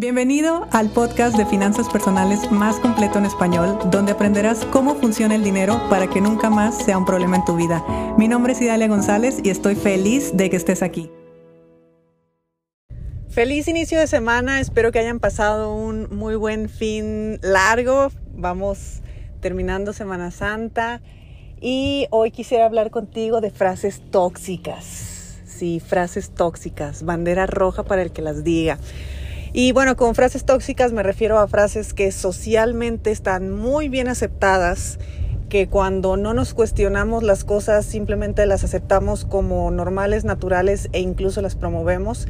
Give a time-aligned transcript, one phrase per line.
[0.00, 5.44] Bienvenido al podcast de finanzas personales más completo en español, donde aprenderás cómo funciona el
[5.44, 7.84] dinero para que nunca más sea un problema en tu vida.
[8.16, 11.10] Mi nombre es Idalia González y estoy feliz de que estés aquí.
[13.28, 18.10] Feliz inicio de semana, espero que hayan pasado un muy buen fin largo.
[18.32, 19.02] Vamos
[19.40, 21.02] terminando Semana Santa
[21.60, 25.42] y hoy quisiera hablar contigo de frases tóxicas.
[25.44, 28.78] Sí, frases tóxicas, bandera roja para el que las diga.
[29.52, 35.00] Y bueno, con frases tóxicas me refiero a frases que socialmente están muy bien aceptadas,
[35.48, 41.42] que cuando no nos cuestionamos las cosas simplemente las aceptamos como normales, naturales e incluso
[41.42, 42.28] las promovemos.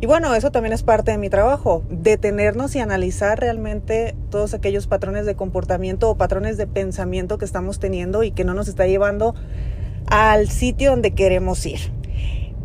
[0.00, 4.86] Y bueno, eso también es parte de mi trabajo, detenernos y analizar realmente todos aquellos
[4.86, 8.86] patrones de comportamiento o patrones de pensamiento que estamos teniendo y que no nos está
[8.86, 9.34] llevando
[10.06, 12.01] al sitio donde queremos ir.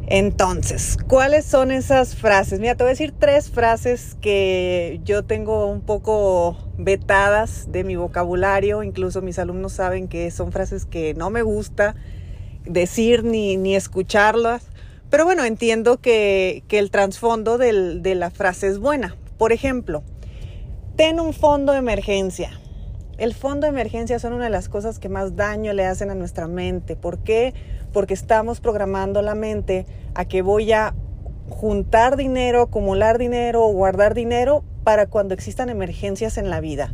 [0.09, 2.61] Entonces, ¿cuáles son esas frases?
[2.61, 7.97] Mira, te voy a decir tres frases que yo tengo un poco vetadas de mi
[7.97, 8.83] vocabulario.
[8.83, 11.95] Incluso mis alumnos saben que son frases que no me gusta
[12.63, 14.67] decir ni, ni escucharlas.
[15.09, 19.17] Pero bueno, entiendo que, que el trasfondo de la frase es buena.
[19.37, 20.03] Por ejemplo,
[20.95, 22.57] ten un fondo de emergencia.
[23.17, 26.15] El fondo de emergencia son una de las cosas que más daño le hacen a
[26.15, 26.95] nuestra mente.
[26.95, 27.53] ¿Por qué?
[27.93, 30.93] porque estamos programando la mente a que voy a
[31.49, 36.93] juntar dinero, acumular dinero o guardar dinero para cuando existan emergencias en la vida.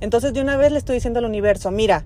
[0.00, 2.04] Entonces de una vez le estoy diciendo al universo, mira,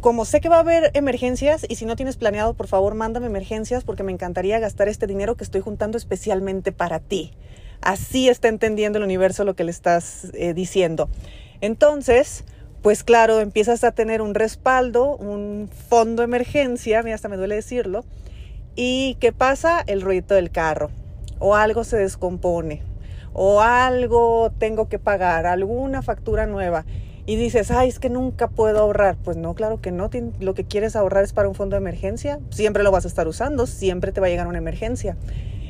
[0.00, 3.26] como sé que va a haber emergencias y si no tienes planeado, por favor, mándame
[3.26, 7.32] emergencias porque me encantaría gastar este dinero que estoy juntando especialmente para ti.
[7.80, 11.10] Así está entendiendo el universo lo que le estás eh, diciendo.
[11.60, 12.44] Entonces,
[12.84, 17.54] pues claro, empiezas a tener un respaldo, un fondo de emergencia, mira, hasta me duele
[17.54, 18.04] decirlo,
[18.76, 19.82] y ¿qué pasa?
[19.86, 20.90] El ruido del carro,
[21.38, 22.82] o algo se descompone,
[23.32, 26.84] o algo tengo que pagar, alguna factura nueva,
[27.24, 29.16] y dices, ay, es que nunca puedo ahorrar.
[29.16, 32.38] Pues no, claro que no, lo que quieres ahorrar es para un fondo de emergencia,
[32.50, 35.16] siempre lo vas a estar usando, siempre te va a llegar una emergencia.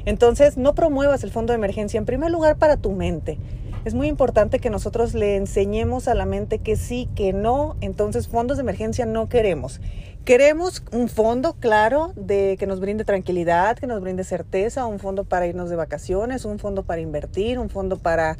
[0.04, 3.38] Entonces, no promuevas el fondo de emergencia, en primer lugar, para tu mente
[3.84, 8.28] es muy importante que nosotros le enseñemos a la mente que sí, que no, entonces
[8.28, 9.80] fondos de emergencia no queremos.
[10.24, 15.24] Queremos un fondo, claro, de que nos brinde tranquilidad, que nos brinde certeza, un fondo
[15.24, 18.38] para irnos de vacaciones, un fondo para invertir, un fondo para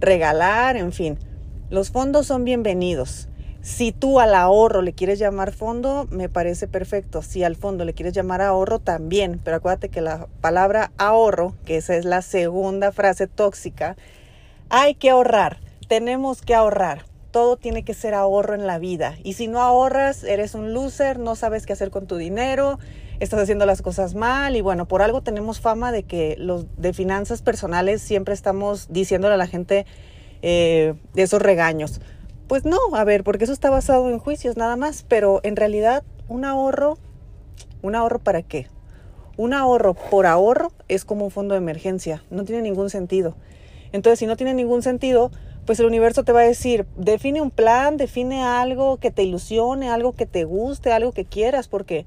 [0.00, 1.18] regalar, en fin.
[1.70, 3.28] Los fondos son bienvenidos.
[3.62, 7.22] Si tú al ahorro le quieres llamar fondo, me parece perfecto.
[7.22, 9.40] Si al fondo le quieres llamar ahorro, también.
[9.42, 13.96] Pero acuérdate que la palabra ahorro, que esa es la segunda frase tóxica,
[14.76, 17.04] hay que ahorrar, tenemos que ahorrar.
[17.30, 19.14] Todo tiene que ser ahorro en la vida.
[19.22, 22.80] Y si no ahorras, eres un loser, no sabes qué hacer con tu dinero,
[23.20, 24.56] estás haciendo las cosas mal.
[24.56, 29.34] Y bueno, por algo tenemos fama de que los de finanzas personales siempre estamos diciéndole
[29.34, 29.86] a la gente
[30.42, 32.00] eh, esos regaños.
[32.48, 35.04] Pues no, a ver, porque eso está basado en juicios nada más.
[35.08, 36.98] Pero en realidad, un ahorro,
[37.82, 38.66] ¿un ahorro para qué?
[39.36, 42.24] Un ahorro por ahorro es como un fondo de emergencia.
[42.30, 43.36] No tiene ningún sentido.
[43.94, 45.30] Entonces, si no tiene ningún sentido,
[45.66, 49.88] pues el universo te va a decir, define un plan, define algo que te ilusione,
[49.88, 52.04] algo que te guste, algo que quieras, porque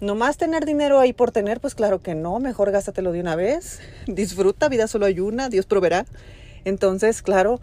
[0.00, 3.80] nomás tener dinero ahí por tener, pues claro que no, mejor gástatelo de una vez,
[4.06, 6.06] disfruta, vida solo hay una, Dios proveerá.
[6.64, 7.60] Entonces, claro,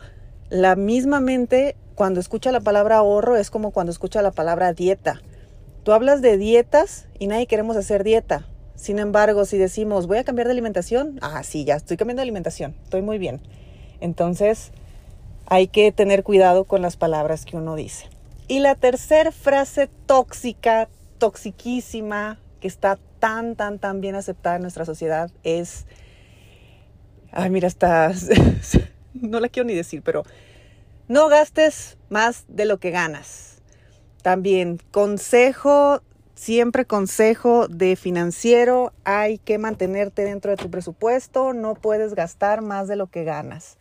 [0.52, 5.24] la misma mente cuando escucha la palabra ahorro es como cuando escucha la palabra dieta.
[5.82, 8.46] Tú hablas de dietas y nadie queremos hacer dieta.
[8.76, 12.24] Sin embargo, si decimos, voy a cambiar de alimentación, ah, sí, ya estoy cambiando de
[12.24, 13.42] alimentación, estoy muy bien.
[14.00, 14.72] Entonces,
[15.46, 18.08] hay que tener cuidado con las palabras que uno dice.
[18.48, 24.86] Y la tercera frase tóxica, toxiquísima, que está tan, tan, tan bien aceptada en nuestra
[24.86, 25.86] sociedad es,
[27.32, 28.12] ay, mira, está,
[29.14, 30.24] no la quiero ni decir, pero
[31.08, 33.62] no gastes más de lo que ganas.
[34.22, 36.02] También consejo,
[36.36, 42.88] siempre consejo de financiero, hay que mantenerte dentro de tu presupuesto, no puedes gastar más
[42.88, 43.78] de lo que ganas.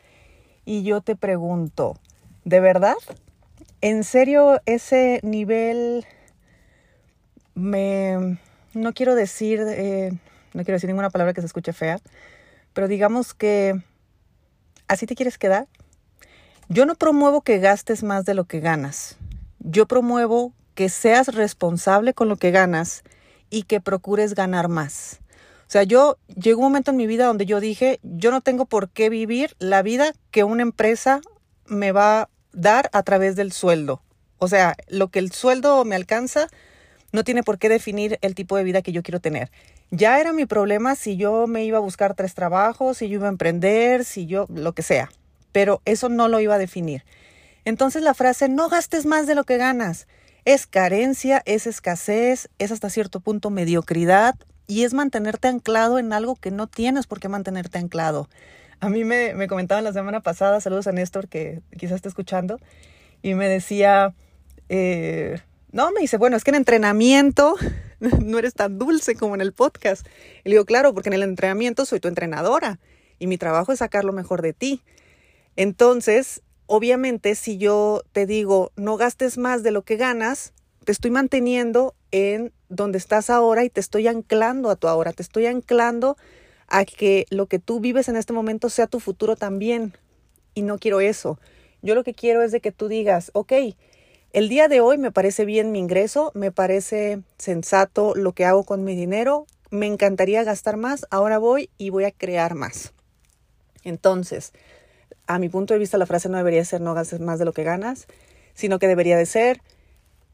[0.65, 1.97] Y yo te pregunto,
[2.45, 2.95] ¿de verdad?
[3.81, 6.07] ¿En serio ese nivel
[7.55, 8.39] me...
[8.75, 10.13] No quiero decir, eh,
[10.55, 11.99] no quiero decir ninguna palabra que se escuche fea,
[12.73, 13.83] pero digamos que
[14.89, 15.67] así te quieres quedar.
[16.69, 19.19] Yo no promuevo que gastes más de lo que ganas.
[19.59, 23.03] Yo promuevo que seas responsable con lo que ganas
[23.51, 25.21] y que procures ganar más.
[25.67, 28.67] O sea, yo llegó un momento en mi vida donde yo dije, yo no tengo
[28.67, 31.21] por qué vivir la vida que una empresa
[31.67, 34.03] me va a dar a través del sueldo.
[34.39, 36.49] O sea, lo que el sueldo me alcanza
[37.13, 39.51] no tiene por qué definir el tipo de vida que yo quiero tener.
[39.91, 43.27] Ya era mi problema si yo me iba a buscar tres trabajos, si yo iba
[43.27, 45.11] a emprender, si yo, lo que sea.
[45.53, 47.05] pero eso no lo iba a definir.
[47.65, 50.07] Entonces la frase no gastes más de lo que ganas
[50.45, 54.35] es carencia, es escasez, es hasta cierto punto mediocridad
[54.67, 58.29] y es mantenerte anclado en algo que no tienes por qué mantenerte anclado.
[58.81, 62.59] A mí me, me comentaban la semana pasada, saludos a Néstor que quizás esté escuchando,
[63.23, 64.15] y me decía,
[64.69, 65.41] eh,
[65.71, 67.55] no, me dice, bueno, es que en entrenamiento
[68.01, 70.07] no eres tan dulce como en el podcast.
[70.45, 72.81] Y le digo, claro, porque en el entrenamiento soy tu entrenadora
[73.19, 74.83] y mi trabajo es sacar lo mejor de ti.
[75.57, 80.53] Entonces, obviamente, si yo te digo, no gastes más de lo que ganas,
[80.85, 85.23] te estoy manteniendo en donde estás ahora y te estoy anclando a tu ahora, te
[85.23, 86.17] estoy anclando
[86.69, 89.93] a que lo que tú vives en este momento sea tu futuro también.
[90.55, 91.39] Y no quiero eso.
[91.83, 93.53] Yo lo que quiero es de que tú digas, ok,
[94.33, 98.65] el día de hoy me parece bien mi ingreso, me parece sensato lo que hago
[98.65, 102.93] con mi dinero, me encantaría gastar más, ahora voy y voy a crear más.
[103.85, 104.53] Entonces,
[105.27, 107.53] a mi punto de vista, la frase no debería ser no gastes más de lo
[107.53, 108.07] que ganas,
[108.55, 109.61] sino que debería de ser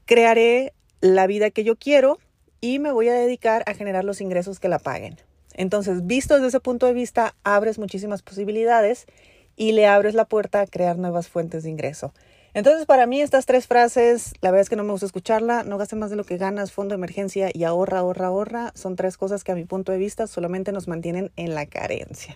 [0.09, 2.19] crearé la vida que yo quiero
[2.63, 5.17] y me voy a dedicar a generar los ingresos que la paguen.
[5.55, 9.07] Entonces, visto desde ese punto de vista, abres muchísimas posibilidades
[9.55, 12.15] y le abres la puerta a crear nuevas fuentes de ingreso.
[12.55, 15.77] Entonces, para mí estas tres frases, la verdad es que no me gusta escucharla, no
[15.77, 19.19] gastes más de lo que ganas, fondo de emergencia y ahorra, ahorra, ahorra, son tres
[19.19, 22.35] cosas que a mi punto de vista solamente nos mantienen en la carencia.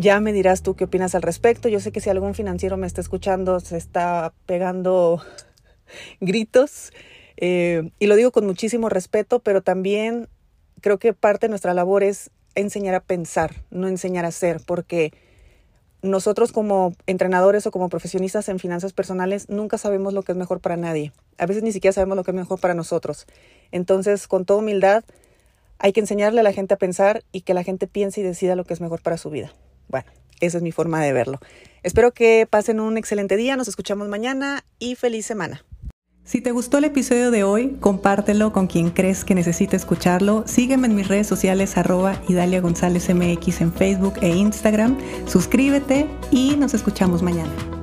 [0.00, 1.68] Ya me dirás tú qué opinas al respecto.
[1.68, 5.20] Yo sé que si algún financiero me está escuchando, se está pegando
[6.20, 6.92] gritos.
[7.36, 10.28] Eh, y lo digo con muchísimo respeto, pero también
[10.82, 15.12] creo que parte de nuestra labor es enseñar a pensar, no enseñar a hacer, porque
[16.00, 20.60] nosotros como entrenadores o como profesionistas en finanzas personales nunca sabemos lo que es mejor
[20.60, 21.12] para nadie.
[21.38, 23.26] A veces ni siquiera sabemos lo que es mejor para nosotros.
[23.72, 25.02] Entonces, con toda humildad,
[25.80, 28.54] hay que enseñarle a la gente a pensar y que la gente piense y decida
[28.54, 29.52] lo que es mejor para su vida.
[29.88, 30.06] Bueno,
[30.40, 31.38] esa es mi forma de verlo.
[31.82, 35.64] Espero que pasen un excelente día, nos escuchamos mañana y feliz semana.
[36.28, 40.44] Si te gustó el episodio de hoy, compártelo con quien crees que necesite escucharlo.
[40.46, 44.98] Sígueme en mis redes sociales arroba Idalia González MX en Facebook e Instagram.
[45.26, 47.77] Suscríbete y nos escuchamos mañana.